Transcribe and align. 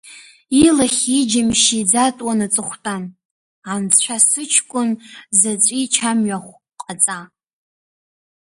Илахьи 0.65 1.15
иџьымшьи 1.21 1.79
иӡатәуан 1.81 2.39
аҵыхәтәан, 2.45 3.03
анцәа, 3.71 4.17
сыҷкәын 4.27 4.89
заҵәичамҩахә 5.39 6.51
ҟаҵа… 6.81 7.19